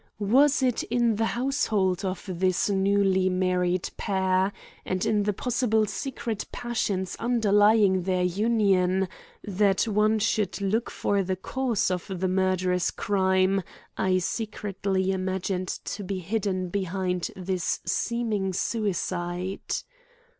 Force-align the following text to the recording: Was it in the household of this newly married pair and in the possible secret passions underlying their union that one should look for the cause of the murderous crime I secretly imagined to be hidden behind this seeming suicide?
Was 0.17 0.63
it 0.63 0.81
in 0.85 1.17
the 1.17 1.27
household 1.37 2.03
of 2.03 2.23
this 2.27 2.71
newly 2.71 3.29
married 3.29 3.87
pair 3.97 4.51
and 4.83 5.05
in 5.05 5.21
the 5.21 5.31
possible 5.31 5.85
secret 5.85 6.47
passions 6.51 7.15
underlying 7.19 8.01
their 8.01 8.23
union 8.23 9.07
that 9.43 9.83
one 9.83 10.17
should 10.17 10.59
look 10.59 10.89
for 10.89 11.21
the 11.21 11.35
cause 11.35 11.91
of 11.91 12.09
the 12.19 12.27
murderous 12.27 12.89
crime 12.89 13.61
I 13.95 14.17
secretly 14.17 15.11
imagined 15.11 15.67
to 15.67 16.03
be 16.03 16.17
hidden 16.17 16.69
behind 16.69 17.29
this 17.35 17.79
seeming 17.85 18.53
suicide? 18.53 19.61